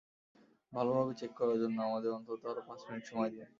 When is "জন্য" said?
1.63-1.77